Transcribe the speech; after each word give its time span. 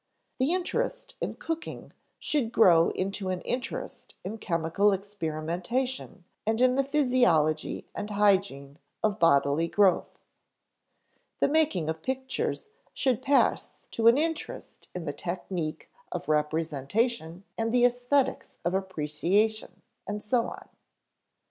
The 0.39 0.51
interest 0.51 1.15
in 1.21 1.35
cooking 1.35 1.93
should 2.17 2.51
grow 2.51 2.89
into 2.89 3.29
an 3.29 3.41
interest 3.41 4.15
in 4.23 4.39
chemical 4.39 4.93
experimentation 4.93 6.23
and 6.43 6.59
in 6.59 6.73
the 6.73 6.83
physiology 6.83 7.87
and 7.93 8.09
hygiene 8.09 8.79
of 9.03 9.19
bodily 9.19 9.67
growth. 9.67 10.17
The 11.37 11.49
making 11.49 11.87
of 11.87 12.01
pictures 12.01 12.69
should 12.95 13.21
pass 13.21 13.85
to 13.91 14.07
an 14.07 14.17
interest 14.17 14.87
in 14.95 15.05
the 15.05 15.13
technique 15.13 15.91
of 16.11 16.27
representation 16.27 17.43
and 17.55 17.71
the 17.71 17.83
æsthetics 17.83 18.57
of 18.65 18.73
appreciation, 18.73 19.83
and 20.07 20.23
so 20.23 20.47
on. 20.47 20.67